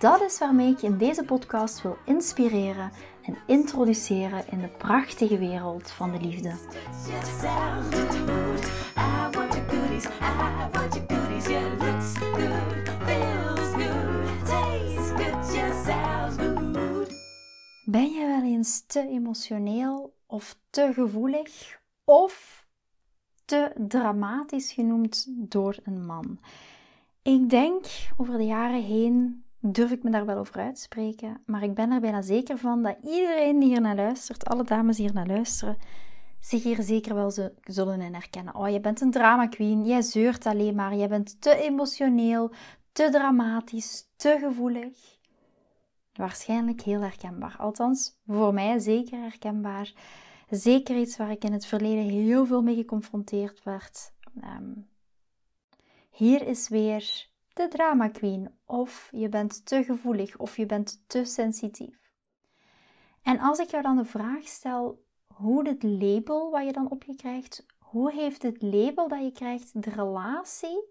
[0.00, 2.90] Dat is waarmee ik je in deze podcast wil inspireren
[3.22, 6.54] en introduceren in de prachtige wereld van de liefde.
[17.84, 22.66] Ben je wel eens te emotioneel of te gevoelig of
[23.44, 26.38] te dramatisch genoemd door een man?
[27.22, 27.84] Ik denk
[28.16, 31.42] over de jaren heen durf ik me daar wel over uitspreken.
[31.46, 34.96] Maar ik ben er bijna zeker van dat iedereen die hier naar luistert, alle dames
[34.96, 35.76] die hier naar luisteren,
[36.40, 37.32] zich hier zeker wel
[37.64, 38.54] zullen in herkennen.
[38.54, 42.52] Oh, je bent een drama queen, jij zeurt alleen maar, jij bent te emotioneel,
[42.92, 45.18] te dramatisch, te gevoelig.
[46.12, 47.56] Waarschijnlijk heel herkenbaar.
[47.58, 49.92] Althans, voor mij zeker herkenbaar.
[50.50, 54.12] Zeker iets waar ik in het verleden heel veel mee geconfronteerd werd.
[54.40, 54.72] Ehm,
[56.10, 61.24] hier is weer de drama queen of je bent te gevoelig of je bent te
[61.24, 62.12] sensitief.
[63.22, 67.04] En als ik jou dan de vraag stel hoe dit label wat je dan op
[67.04, 70.84] je krijgt, hoe heeft het label dat je krijgt de relatie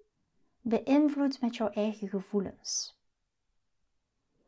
[0.62, 2.98] beïnvloed met jouw eigen gevoelens?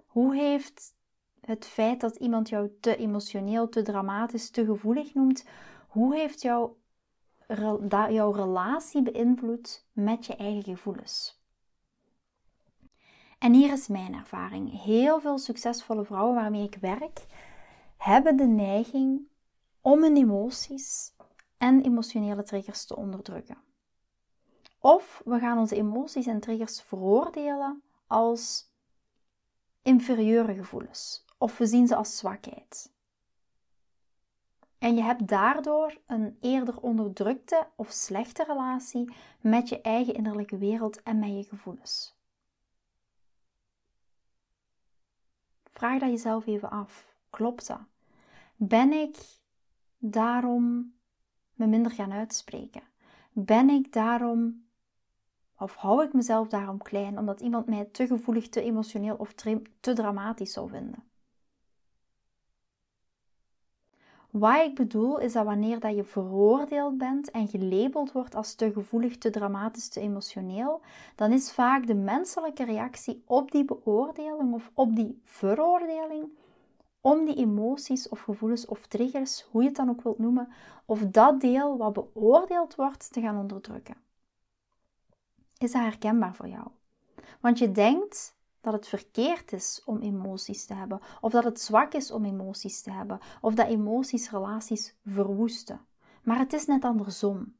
[0.06, 0.96] Hoe heeft
[1.42, 5.46] het feit dat iemand jou te emotioneel, te dramatisch, te gevoelig noemt,
[5.88, 6.78] hoe heeft jouw,
[8.09, 11.41] jouw relatie beïnvloed met je eigen gevoelens?
[13.42, 14.81] En hier is mijn ervaring.
[14.84, 17.25] Heel veel succesvolle vrouwen waarmee ik werk,
[17.97, 19.28] hebben de neiging
[19.81, 21.13] om hun emoties
[21.57, 23.57] en emotionele triggers te onderdrukken.
[24.79, 28.72] Of we gaan onze emoties en triggers veroordelen als
[29.81, 31.25] inferieure gevoelens.
[31.38, 32.94] Of we zien ze als zwakheid.
[34.78, 41.03] En je hebt daardoor een eerder onderdrukte of slechte relatie met je eigen innerlijke wereld
[41.03, 42.19] en met je gevoelens.
[45.72, 47.16] Vraag dat jezelf even af.
[47.30, 47.82] Klopt dat?
[48.56, 49.18] Ben ik
[49.98, 50.94] daarom
[51.54, 52.82] me minder gaan uitspreken?
[53.32, 54.66] Ben ik daarom,
[55.58, 59.34] of hou ik mezelf daarom klein omdat iemand mij te gevoelig, te emotioneel of
[59.80, 61.10] te dramatisch zou vinden?
[64.31, 68.72] Wat ik bedoel is dat wanneer dat je veroordeeld bent en gelabeld wordt als te
[68.72, 70.81] gevoelig, te dramatisch, te emotioneel,
[71.16, 76.30] dan is vaak de menselijke reactie op die beoordeling of op die veroordeling
[77.02, 80.47] om die emoties of gevoelens of triggers, hoe je het dan ook wilt noemen,
[80.86, 83.96] of dat deel wat beoordeeld wordt te gaan onderdrukken.
[85.58, 86.68] Is dat herkenbaar voor jou?
[87.40, 91.94] Want je denkt dat het verkeerd is om emoties te hebben, of dat het zwak
[91.94, 95.81] is om emoties te hebben, of dat emoties relaties verwoesten.
[96.23, 97.55] Maar het is net andersom.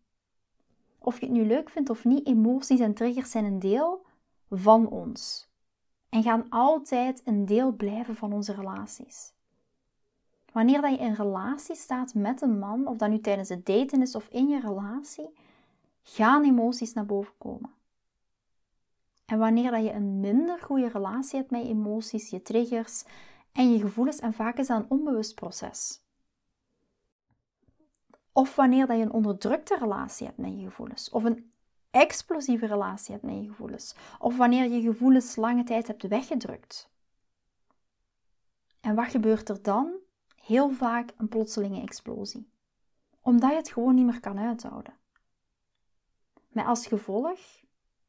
[1.00, 4.06] Of je het nu leuk vindt of niet, emoties en triggers zijn een deel
[4.50, 5.50] van ons.
[6.10, 9.34] En gaan altijd een deel blijven van onze relaties.
[10.52, 14.02] Wanneer dat je in relatie staat met een man, of dat nu tijdens het daten
[14.02, 15.30] is of in je relatie,
[16.04, 17.70] gaan emoties naar boven komen.
[19.32, 23.04] En wanneer dat je een minder goede relatie hebt met je emoties, je triggers
[23.52, 26.02] en je gevoelens, en vaak is dat een onbewust proces.
[28.32, 31.52] Of wanneer dat je een onderdrukte relatie hebt met je gevoelens, of een
[31.92, 36.90] explosieve relatie hebt met je gevoelens, of wanneer je gevoelens lange tijd hebt weggedrukt.
[38.82, 39.94] En wat gebeurt er dan?
[40.36, 42.52] Heel vaak een plotselinge explosie.
[43.22, 44.94] Omdat je het gewoon niet meer kan uithouden.
[46.48, 47.40] Met als gevolg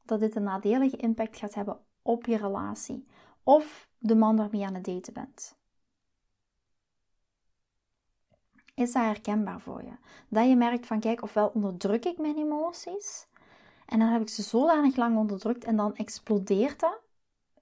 [0.02, 3.06] dat dit een nadelige impact gaat hebben op je relatie
[3.42, 5.56] of de man waarmee je aan het daten bent.
[8.74, 9.92] Is dat herkenbaar voor je?
[10.28, 13.26] Dat je merkt van kijk, ofwel onderdruk ik mijn emoties
[13.86, 17.00] en dan heb ik ze zodanig lang onderdrukt en dan explodeert dat.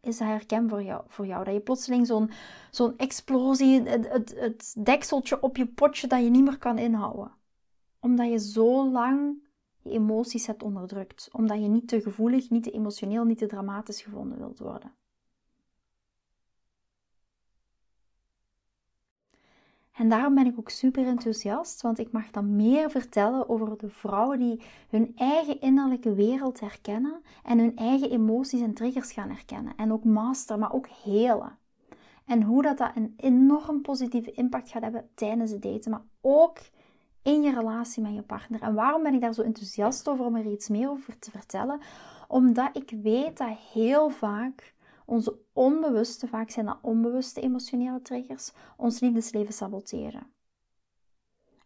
[0.01, 1.03] Is dat herkenbaar voor jou?
[1.07, 1.45] Voor jou?
[1.45, 2.31] Dat je plotseling zo'n
[2.71, 7.33] zo'n explosie, het, het, het dekseltje op je potje dat je niet meer kan inhouden.
[8.01, 9.43] Omdat je zo lang
[9.91, 14.39] emoties hebt onderdrukt, omdat je niet te gevoelig, niet te emotioneel, niet te dramatisch gevonden
[14.39, 14.93] wilt worden.
[20.01, 23.89] En daarom ben ik ook super enthousiast, want ik mag dan meer vertellen over de
[23.89, 29.73] vrouwen die hun eigen innerlijke wereld herkennen en hun eigen emoties en triggers gaan herkennen.
[29.77, 31.59] En ook masteren, maar ook helen.
[32.25, 36.59] En hoe dat, dat een enorm positieve impact gaat hebben tijdens het daten, maar ook
[37.23, 38.63] in je relatie met je partner.
[38.63, 41.81] En waarom ben ik daar zo enthousiast over om er iets meer over te vertellen?
[42.29, 44.75] Omdat ik weet dat heel vaak
[45.05, 50.33] onze onbewuste, vaak zijn dat onbewuste emotionele triggers, ons liefdesleven saboteren.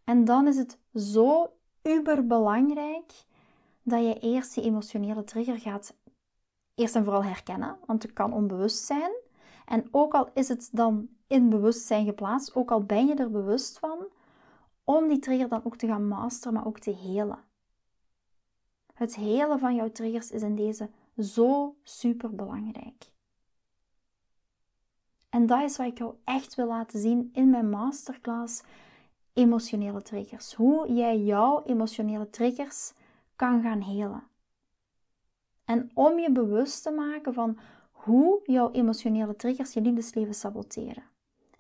[0.05, 1.53] En dan is het zo
[1.83, 3.13] uberbelangrijk
[3.83, 5.95] dat je eerst die emotionele trigger gaat
[6.75, 9.11] eerst en vooral herkennen, want het kan onbewust zijn.
[9.65, 13.79] En ook al is het dan in bewustzijn geplaatst, ook al ben je er bewust
[13.79, 14.07] van,
[14.85, 17.45] om die trigger dan ook te gaan masteren, maar ook te helen.
[18.95, 23.13] Het helen van jouw triggers is in deze zo super belangrijk.
[25.29, 28.63] En dat is wat ik jou echt wil laten zien in mijn masterclass
[29.33, 30.55] emotionele triggers.
[30.55, 32.93] Hoe jij jouw emotionele triggers
[33.37, 34.23] kan gaan helen.
[35.65, 37.59] En om je bewust te maken van
[37.91, 41.03] hoe jouw emotionele triggers je liefdesleven saboteren.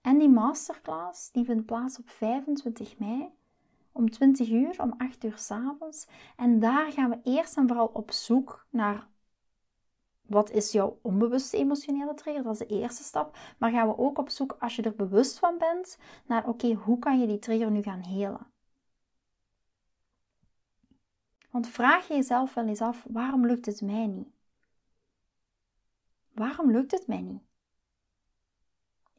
[0.05, 3.33] En die masterclass die vindt plaats op 25 mei
[3.93, 6.07] om 20 uur, om 8 uur s avonds.
[6.37, 9.09] En daar gaan we eerst en vooral op zoek naar
[10.27, 12.43] wat is jouw onbewuste emotionele trigger?
[12.43, 13.37] Dat is de eerste stap.
[13.59, 16.99] Maar gaan we ook op zoek, als je er bewust van bent, naar oké, hoe
[16.99, 18.47] kan je die trigger nu gaan helen?
[21.51, 24.29] Want vraag je jezelf wel eens af, waarom lukt het mij niet?
[26.33, 27.43] Waarom lukt het mij niet?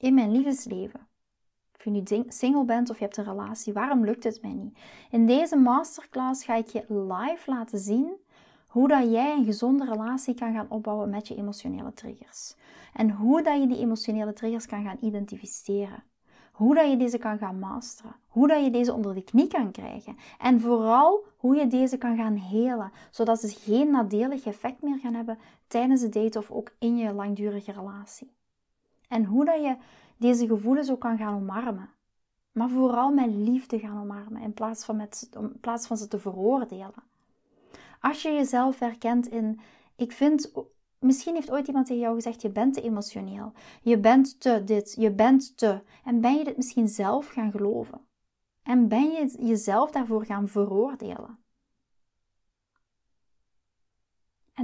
[0.05, 1.07] In mijn liefdesleven.
[1.75, 4.77] Of je nu single bent of je hebt een relatie, waarom lukt het mij niet?
[5.11, 8.13] In deze masterclass ga ik je live laten zien
[8.67, 12.55] hoe dat jij een gezonde relatie kan gaan opbouwen met je emotionele triggers.
[12.93, 16.03] En hoe dat je die emotionele triggers kan gaan identificeren.
[16.51, 18.15] Hoe dat je deze kan gaan masteren.
[18.27, 20.17] Hoe dat je deze onder de knie kan krijgen.
[20.39, 22.91] En vooral hoe je deze kan gaan helen.
[23.11, 25.37] Zodat ze geen nadelig effect meer gaan hebben
[25.67, 28.31] tijdens het date of ook in je langdurige relatie.
[29.09, 29.75] En hoe dat je
[30.17, 31.89] deze gevoelens ook kan gaan omarmen.
[32.51, 36.19] Maar vooral met liefde gaan omarmen in plaats van, met, in plaats van ze te
[36.19, 37.03] veroordelen.
[37.99, 39.59] Als je jezelf herkent in,
[39.95, 40.51] ik vind,
[40.99, 43.51] misschien heeft ooit iemand tegen jou gezegd, je bent te emotioneel.
[43.81, 45.81] Je bent te dit, je bent te.
[46.03, 48.01] En ben je dit misschien zelf gaan geloven?
[48.63, 51.37] En ben je jezelf daarvoor gaan veroordelen?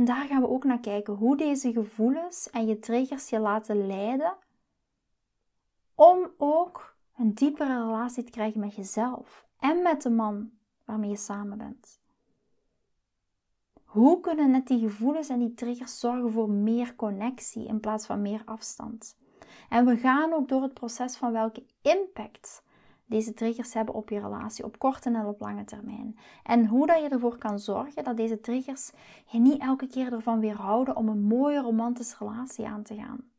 [0.01, 3.88] En daar gaan we ook naar kijken hoe deze gevoelens en je triggers je laten
[3.88, 4.38] leiden
[5.95, 10.51] om ook een diepere relatie te krijgen met jezelf en met de man
[10.86, 12.01] waarmee je samen bent.
[13.86, 18.21] Hoe kunnen net die gevoelens en die triggers zorgen voor meer connectie in plaats van
[18.21, 19.18] meer afstand?
[19.69, 22.63] En we gaan ook door het proces van welke impact
[23.12, 26.18] deze triggers hebben op je relatie, op korte en op lange termijn.
[26.44, 28.92] En hoe dat je ervoor kan zorgen dat deze triggers
[29.25, 33.30] je niet elke keer ervan weerhouden om een mooie romantische relatie aan te gaan.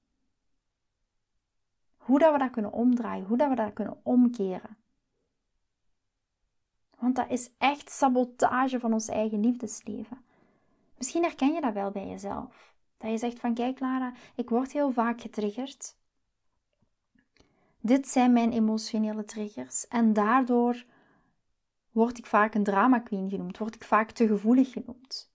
[1.97, 4.77] Hoe dat we dat kunnen omdraaien, hoe dat we dat kunnen omkeren.
[6.99, 10.25] Want dat is echt sabotage van ons eigen liefdesleven.
[10.99, 12.75] Misschien herken je dat wel bij jezelf.
[12.99, 15.97] Dat je zegt van kijk Lara, ik word heel vaak getriggerd.
[17.85, 20.85] Dit zijn mijn emotionele triggers en daardoor
[21.91, 25.31] word ik vaak een drama queen genoemd, word ik vaak te gevoelig genoemd.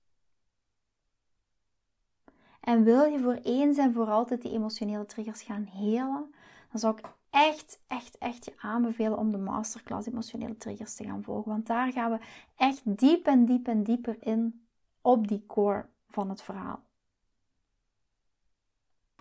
[2.61, 6.33] En wil je voor eens en voor altijd die emotionele triggers gaan helen,
[6.71, 11.23] dan zou ik echt, echt, echt je aanbevelen om de masterclass emotionele triggers te gaan
[11.23, 11.51] volgen.
[11.51, 12.19] Want daar gaan we
[12.55, 14.67] echt diep en diep en dieper in
[15.01, 16.86] op die core van het verhaal.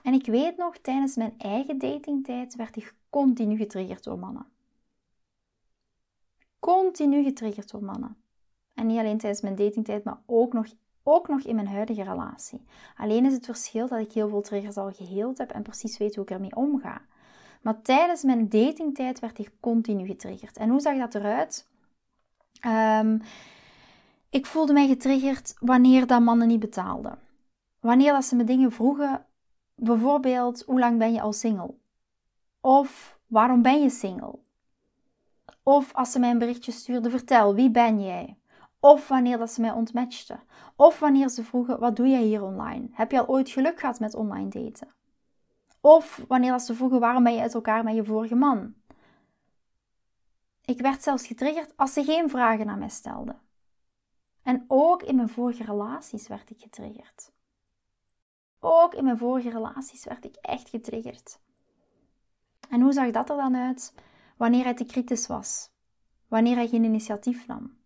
[0.07, 4.47] En ik weet nog, tijdens mijn eigen datingtijd werd ik continu getriggerd door mannen.
[6.59, 8.17] Continu getriggerd door mannen.
[8.75, 10.67] En niet alleen tijdens mijn datingtijd, maar ook nog,
[11.03, 12.65] ook nog in mijn huidige relatie.
[12.97, 16.15] Alleen is het verschil dat ik heel veel triggers al geheeld heb en precies weet
[16.15, 17.01] hoe ik ermee omga.
[17.63, 20.57] Maar tijdens mijn datingtijd werd ik continu getriggerd.
[20.57, 21.69] En hoe zag dat eruit?
[22.67, 23.23] Um,
[24.31, 27.19] ik voelde mij getriggerd wanneer dat mannen niet betaalden.
[27.81, 29.26] Wanneer dat ze me dingen vroegen,
[29.77, 31.75] bijvoorbeeld hoe lang ben je al single?
[32.61, 34.39] Of waarom ben je single?
[35.63, 38.39] Of als ze mij een berichtje stuurden, vertel wie ben jij?
[38.81, 40.41] Of wanneer dat ze mij ontmatchten.
[40.77, 42.89] Of wanneer ze vroegen, wat doe jij hier online?
[42.93, 44.89] Heb je al ooit geluk gehad met online daten?
[45.81, 48.75] Of wanneer dat ze vroegen, waarom ben je uit elkaar met je vorige man?
[50.65, 53.41] Ik werd zelfs getriggerd als ze geen vragen aan mij stelden.
[54.43, 57.33] En ook in mijn vorige relaties werd ik getriggerd.
[58.69, 61.39] Ook in mijn vorige relaties werd ik echt getriggerd.
[62.71, 63.95] En hoe zag dat er dan uit?
[64.37, 65.71] Wanneer hij te kritisch was,
[66.29, 67.77] wanneer hij geen initiatief nam,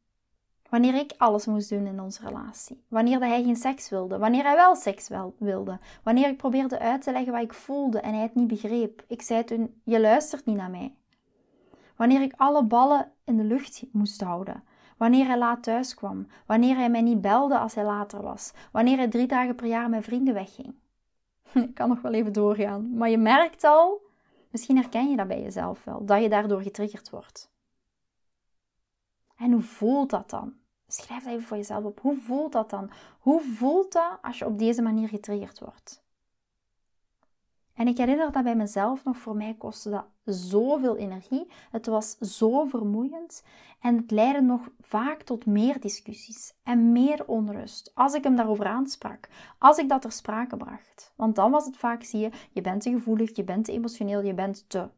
[0.71, 2.85] Wanneer ik alles moest doen in onze relatie.
[2.89, 4.19] Wanneer dat hij geen seks wilde.
[4.19, 5.79] Wanneer hij wel seks wilde.
[6.03, 9.05] Wanneer ik probeerde uit te leggen wat ik voelde en hij het niet begreep.
[9.09, 10.95] Ik zei toen, je luistert niet naar mij.
[11.97, 14.63] Wanneer ik alle ballen in de lucht moest houden.
[15.01, 16.27] Wanneer hij laat thuis kwam.
[16.47, 18.53] Wanneer hij mij niet belde als hij later was.
[18.73, 20.75] Wanneer hij drie dagen per jaar met vrienden wegging.
[21.53, 22.97] Ik kan nog wel even doorgaan.
[22.97, 24.01] Maar je merkt al,
[24.51, 27.51] misschien herken je dat bij jezelf wel, dat je daardoor getriggerd wordt.
[29.37, 30.55] En hoe voelt dat dan?
[30.87, 32.01] Schrijf dat even voor jezelf op.
[32.01, 32.91] Hoe voelt dat dan?
[33.19, 36.03] Hoe voelt dat als je op deze manier getriggerd wordt?
[37.81, 41.47] En ik herinner dat bij mezelf nog, voor mij kostte dat zoveel energie.
[41.71, 43.45] Het was zo vermoeiend
[43.81, 47.91] en het leidde nog vaak tot meer discussies en meer onrust.
[47.95, 51.13] Als ik hem daarover aansprak, als ik dat ter sprake bracht.
[51.17, 54.23] Want dan was het vaak, zie je, je bent te gevoelig, je bent te emotioneel,
[54.23, 54.89] je bent te.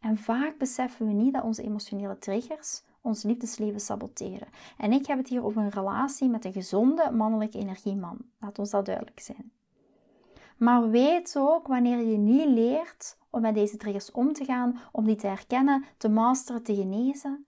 [0.00, 4.48] En vaak beseffen we niet dat onze emotionele triggers ons liefdesleven saboteren.
[4.78, 8.18] En ik heb het hier over een relatie met een gezonde mannelijke energieman.
[8.40, 9.52] Laat ons dat duidelijk zijn.
[10.62, 15.04] Maar weet ook wanneer je niet leert om met deze triggers om te gaan, om
[15.04, 17.46] die te herkennen, te masteren, te genezen,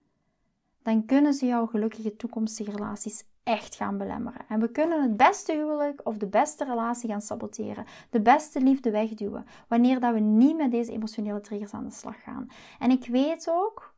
[0.83, 4.45] dan kunnen ze jouw gelukkige toekomstige relaties echt gaan belemmeren.
[4.47, 8.91] En we kunnen het beste huwelijk of de beste relatie gaan saboteren, de beste liefde
[8.91, 12.47] wegduwen, wanneer dat we niet met deze emotionele triggers aan de slag gaan.
[12.79, 13.93] En ik weet ook,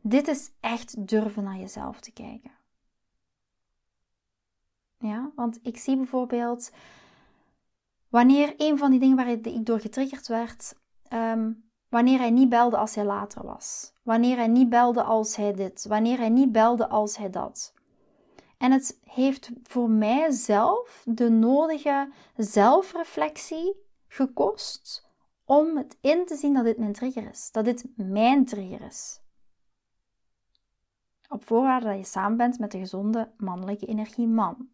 [0.00, 2.59] dit is echt durven naar jezelf te kijken.
[5.00, 6.70] Ja, want ik zie bijvoorbeeld
[8.08, 10.74] wanneer een van die dingen waar ik door getriggerd werd,
[11.08, 11.52] ehm,
[11.88, 15.86] wanneer hij niet belde als hij later was, wanneer hij niet belde als hij dit,
[15.88, 17.74] wanneer hij niet belde als hij dat.
[18.58, 23.76] En het heeft voor mij zelf de nodige zelfreflectie
[24.08, 25.08] gekost
[25.44, 29.20] om het in te zien dat dit mijn trigger is, dat dit mijn trigger is.
[31.28, 34.68] Op voorwaarde dat je samen bent met de gezonde mannelijke energie man.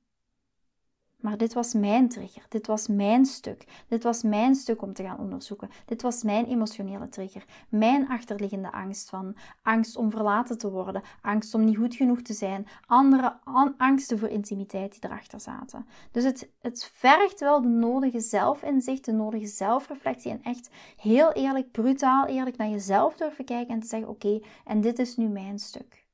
[1.16, 2.44] Maar dit was mijn trigger.
[2.48, 3.64] Dit was mijn stuk.
[3.88, 5.70] Dit was mijn stuk om te gaan onderzoeken.
[5.86, 7.44] Dit was mijn emotionele trigger.
[7.68, 12.32] Mijn achterliggende angst van angst om verlaten te worden, angst om niet goed genoeg te
[12.32, 13.38] zijn, andere
[13.76, 15.86] angsten voor intimiteit die erachter zaten.
[16.10, 21.70] Dus het, het vergt wel de nodige zelfinzicht, de nodige zelfreflectie en echt heel eerlijk,
[21.70, 25.58] brutaal eerlijk naar jezelf durven kijken en te zeggen: oké, en dit is nu mijn
[25.58, 26.06] stuk.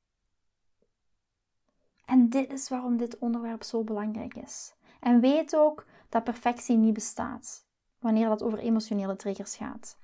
[2.05, 4.73] En dit is waarom dit onderwerp zo belangrijk is.
[5.03, 7.65] En weet ook dat perfectie niet bestaat
[7.99, 9.97] wanneer dat over emotionele triggers gaat.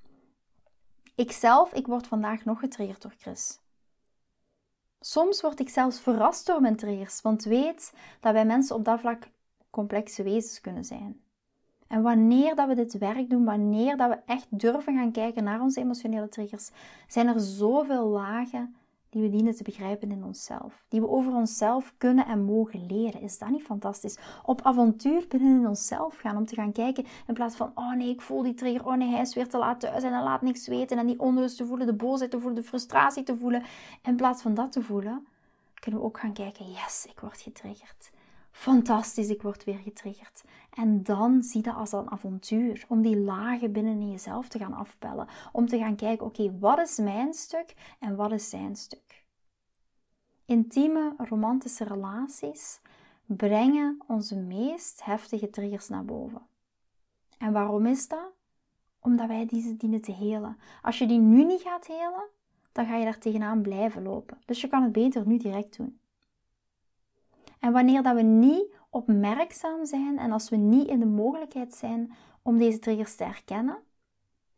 [1.14, 3.60] Ikzelf, ik word vandaag nog getriggerd door Chris.
[5.00, 9.00] Soms word ik zelfs verrast door mijn triggers, want weet dat wij mensen op dat
[9.00, 9.28] vlak
[9.70, 11.20] complexe wezens kunnen zijn.
[11.86, 15.60] En wanneer dat we dit werk doen, wanneer dat we echt durven gaan kijken naar
[15.60, 16.70] onze emotionele triggers,
[17.08, 18.74] zijn er zoveel lagen
[19.10, 20.84] die we dienen te begrijpen in onszelf.
[20.88, 23.20] Die we over onszelf kunnen en mogen leren.
[23.20, 24.18] Is dat niet fantastisch?
[24.44, 28.08] Op avontuur binnen in onszelf gaan om te gaan kijken in plaats van, oh nee,
[28.08, 30.42] ik voel die trigger, oh nee, hij is weer te laat thuis en hij laat
[30.42, 33.62] niks weten en die onrust te voelen, de boosheid te voelen, de frustratie te voelen.
[34.02, 35.26] In plaats van dat te voelen,
[35.74, 38.10] kunnen we ook gaan kijken, yes, ik word getriggerd.
[38.60, 40.44] Fantastisch, ik word weer getriggerd.
[40.70, 42.84] En dan zie dat als een avontuur.
[42.88, 45.28] Om die lagen binnen in jezelf te gaan afpellen.
[45.52, 49.24] Om te gaan kijken, oké, wat is mijn stuk en wat is zijn stuk?
[50.44, 52.80] Intieme, romantische relaties
[53.26, 56.42] brengen onze meest heftige triggers naar boven.
[57.38, 58.32] En waarom is dat?
[58.98, 60.56] Omdat wij deze dienen te helen.
[60.82, 62.28] Als je die nu niet gaat helen,
[62.72, 64.38] dan ga je daar tegenaan blijven lopen.
[64.44, 65.99] Dus je kan het beter nu direct doen.
[67.60, 72.12] En wanneer dat we niet opmerkzaam zijn en als we niet in de mogelijkheid zijn
[72.42, 73.78] om deze triggers te herkennen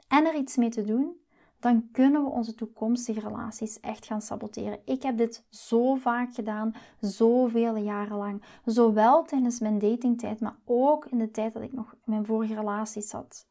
[0.08, 1.20] en er iets mee te doen,
[1.58, 4.78] dan kunnen we onze toekomstige relaties echt gaan saboteren.
[4.84, 8.42] Ik heb dit zo vaak gedaan, zoveel jaren lang.
[8.64, 12.54] Zowel tijdens mijn datingtijd, maar ook in de tijd dat ik nog in mijn vorige
[12.54, 13.46] relaties zat.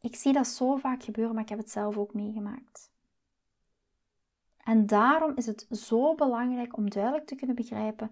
[0.00, 2.90] Ik zie dat zo vaak gebeuren, maar ik heb het zelf ook meegemaakt.
[4.68, 8.10] En daarom is het zo belangrijk om duidelijk te kunnen begrijpen: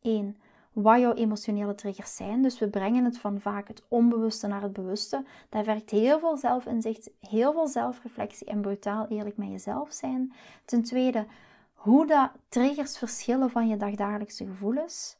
[0.00, 0.36] één,
[0.72, 2.42] wat jouw emotionele triggers zijn.
[2.42, 5.24] Dus we brengen het van vaak het onbewuste naar het bewuste.
[5.48, 10.32] Dat werkt heel veel zelfinzicht, heel veel zelfreflectie en brutaal eerlijk met jezelf zijn.
[10.64, 11.26] Ten tweede,
[11.74, 15.16] hoe dat triggers verschillen van je dagdagelijkse gevoelens.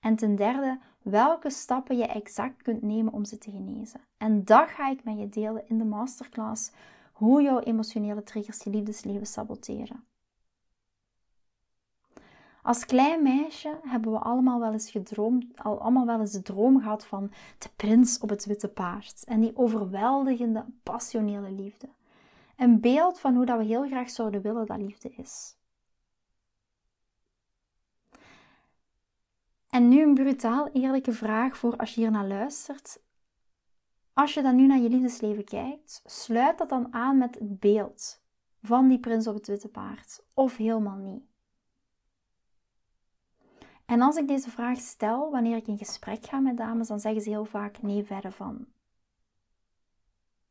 [0.00, 4.00] En ten derde, welke stappen je exact kunt nemen om ze te genezen.
[4.16, 6.72] En dat ga ik met je delen in de masterclass
[7.20, 10.04] hoe jouw emotionele triggers je liefdesleven saboteren.
[12.62, 16.80] Als klein meisje hebben we allemaal wel eens gedroomd, al allemaal wel eens de droom
[16.80, 21.88] gehad van de prins op het witte paard en die overweldigende, passionele liefde.
[22.56, 25.56] Een beeld van hoe dat we heel graag zouden willen dat liefde is.
[29.68, 33.00] En nu een brutaal eerlijke vraag voor als je hier naar luistert.
[34.20, 38.22] Als je dan nu naar je liefdesleven kijkt, sluit dat dan aan met het beeld
[38.62, 41.22] van die prins op het witte paard, of helemaal niet.
[43.86, 47.22] En als ik deze vraag stel wanneer ik in gesprek ga met dames, dan zeggen
[47.22, 48.66] ze heel vaak nee, verre van.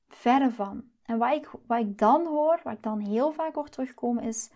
[0.08, 0.84] Verre van.
[1.04, 4.50] En wat ik, wat ik dan hoor, wat ik dan heel vaak hoor terugkomen, is: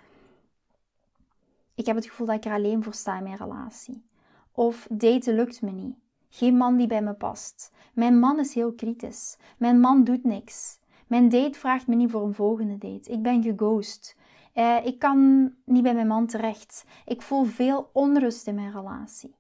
[1.76, 4.06] Ik heb het gevoel dat ik er alleen voor sta in mijn relatie.
[4.52, 6.03] Of daten lukt me niet.
[6.36, 7.72] Geen man die bij me past.
[7.94, 9.38] Mijn man is heel kritisch.
[9.58, 10.80] Mijn man doet niks.
[11.08, 13.12] Mijn date vraagt me niet voor een volgende date.
[13.12, 14.16] Ik ben geghost.
[14.54, 16.86] Uh, ik kan niet bij mijn man terecht.
[17.06, 19.36] Ik voel veel onrust in mijn relatie.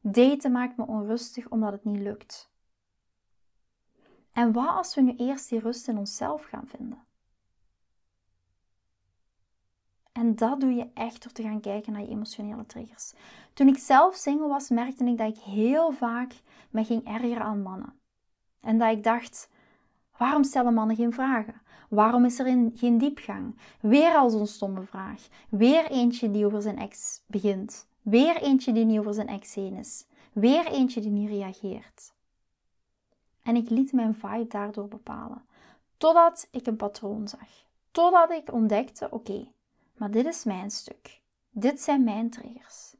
[0.00, 2.50] Daten maakt me onrustig omdat het niet lukt.
[4.32, 7.05] En wat als we nu eerst die rust in onszelf gaan vinden?
[10.16, 13.12] En dat doe je echt door te gaan kijken naar je emotionele triggers.
[13.54, 16.32] Toen ik zelf single was, merkte ik dat ik heel vaak
[16.70, 17.92] me ging ergeren aan mannen.
[18.60, 19.50] En dat ik dacht,
[20.16, 21.60] waarom stellen mannen geen vragen?
[21.88, 23.58] Waarom is er geen diepgang?
[23.80, 25.28] Weer al zo'n stomme vraag.
[25.48, 27.88] Weer eentje die over zijn ex begint.
[28.02, 30.06] Weer eentje die niet over zijn ex heen is.
[30.32, 32.12] Weer eentje die niet reageert.
[33.42, 35.44] En ik liet mijn vibe daardoor bepalen.
[35.96, 37.48] Totdat ik een patroon zag.
[37.90, 39.48] Totdat ik ontdekte: oké,
[39.96, 41.20] maar dit is mijn stuk.
[41.50, 42.96] Dit zijn mijn triggers.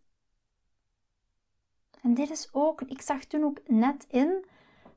[2.02, 4.44] En dit is ook, ik zag toen ook net in,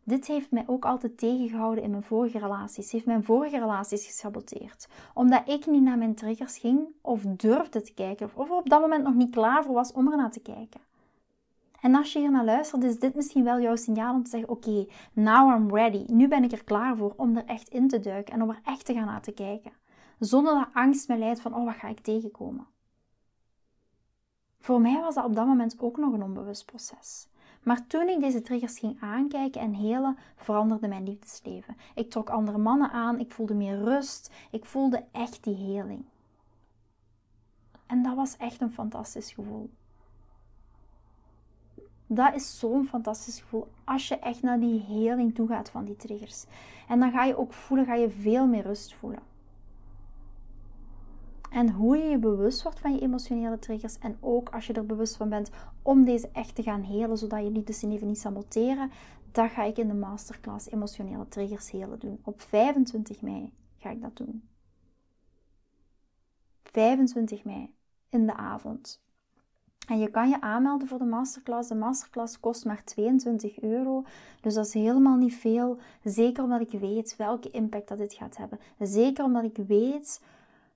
[0.04, 2.92] dit heeft mij ook altijd tegengehouden in mijn vorige relaties.
[2.92, 4.88] Heeft mijn vorige relaties gesaboteerd.
[5.14, 8.30] Omdat ik niet naar mijn triggers ging of durfde te kijken.
[8.34, 10.82] Of op dat moment nog niet klaar voor was om er naar te kijken.
[11.82, 14.50] En als je hier naar luistert, is dit misschien wel jouw signaal om te zeggen:
[14.50, 16.04] Oké, now I'm ready.
[16.08, 18.62] Nu ben ik er klaar voor om er echt in te duiken en om er
[18.64, 19.72] echt te gaan naar te kijken.
[20.20, 22.68] Zonder dat angst me leidt van: Oh, wat ga ik tegenkomen?
[24.60, 27.28] Voor mij was dat op dat moment ook nog een onbewust proces.
[27.64, 31.78] Maar toen ik deze triggers ging aankijken en helen, veranderde mijn liefdesleven.
[31.96, 36.06] Ik trok andere mannen aan, ik voelde meer rust, ik voelde echt die heling.
[37.86, 39.70] En dat was echt een fantastisch gevoel.
[42.08, 45.96] Dat is zo'n fantastisch gevoel als je echt naar die heling toe gaat van die
[45.96, 46.46] triggers.
[46.88, 49.29] En dan ga je ook voelen, ga je veel meer rust voelen.
[51.50, 53.98] En hoe je je bewust wordt van je emotionele triggers.
[54.00, 55.50] En ook als je er bewust van bent
[55.82, 58.92] om deze echt te gaan helen, zodat je liefdesleven niet saboteren.
[59.32, 62.20] Dat ga ik in de masterclass emotionele triggers helen doen.
[62.24, 64.50] Op 25 mei ga ik dat doen.
[66.64, 67.74] 25 mei
[68.10, 69.02] in de avond.
[69.88, 71.70] En je kan je aanmelden voor de masterclass.
[71.70, 74.04] De masterclass kost maar 22 euro.
[74.42, 75.78] Dus dat is helemaal niet veel.
[76.04, 78.60] Zeker omdat ik weet welke impact dat dit gaat hebben.
[78.80, 80.22] Zeker omdat ik weet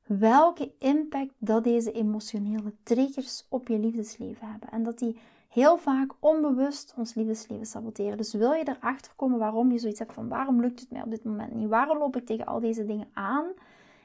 [0.05, 4.69] welke impact dat deze emotionele triggers op je liefdesleven hebben.
[4.69, 5.17] En dat die
[5.49, 8.17] heel vaak onbewust ons liefdesleven saboteren.
[8.17, 11.09] Dus wil je erachter komen waarom je zoiets hebt van waarom lukt het mij op
[11.09, 11.69] dit moment niet?
[11.69, 13.45] Waarom loop ik tegen al deze dingen aan?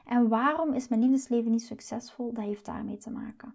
[0.05, 2.33] En waarom is mijn liefdesleven niet succesvol?
[2.33, 3.53] Dat heeft daarmee te maken.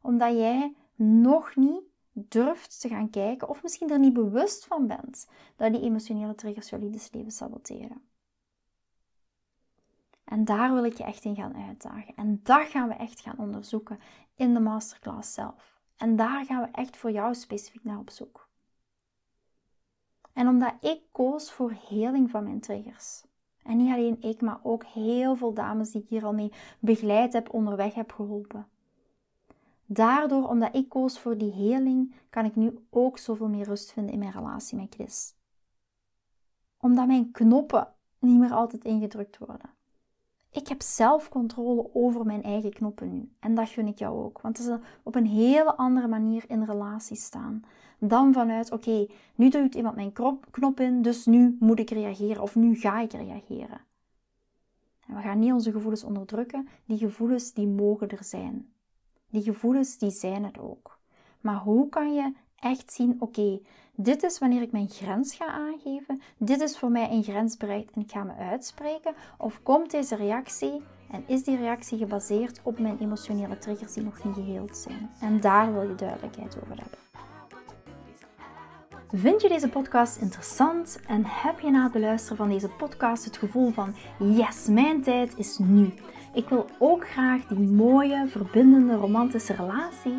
[0.00, 1.82] Omdat jij nog niet
[2.12, 6.70] durft te gaan kijken of misschien er niet bewust van bent dat die emotionele triggers
[6.70, 8.00] je liefdesleven saboteren.
[10.26, 12.14] En daar wil ik je echt in gaan uitdagen.
[12.16, 13.98] En dat gaan we echt gaan onderzoeken
[14.34, 15.80] in de masterclass zelf.
[15.96, 18.48] En daar gaan we echt voor jou specifiek naar op zoek.
[20.32, 23.24] En omdat ik koos voor heling van mijn triggers.
[23.62, 27.32] En niet alleen ik, maar ook heel veel dames die ik hier al mee begeleid
[27.32, 28.68] heb, onderweg heb geholpen.
[29.84, 34.12] Daardoor, omdat ik koos voor die heling, kan ik nu ook zoveel meer rust vinden
[34.12, 35.34] in mijn relatie met Chris.
[36.76, 39.75] Omdat mijn knoppen niet meer altijd ingedrukt worden
[40.56, 43.30] ik heb zelf controle over mijn eigen knoppen nu.
[43.40, 44.40] En dat gun ik jou ook.
[44.40, 47.64] Want het is op een hele andere manier in relatie staan.
[47.98, 50.12] Dan vanuit, oké, nu doet iemand mijn
[50.50, 53.80] knop in, dus nu moet ik reageren of nu ga ik reageren.
[55.06, 56.68] En we gaan niet onze gevoelens onderdrukken.
[56.84, 58.68] Die gevoelens, die mogen er zijn.
[59.30, 60.98] Die gevoelens, die zijn het ook.
[61.40, 63.58] Maar hoe kan je echt zien, oké,
[63.94, 66.22] dit is wanneer ik mijn grens ga aangeven.
[66.36, 69.14] Dit is voor mij een grens bereikt en ik ga me uitspreken.
[69.38, 74.24] Of komt deze reactie en is die reactie gebaseerd op mijn emotionele triggers die nog
[74.24, 75.10] niet geheeld zijn?
[75.20, 76.98] En daar wil je duidelijkheid over hebben.
[79.12, 83.36] Vind je deze podcast interessant en heb je na het beluisteren van deze podcast het
[83.36, 85.94] gevoel van yes, mijn tijd is nu.
[86.34, 90.18] Ik wil ook graag die mooie, verbindende, romantische relatie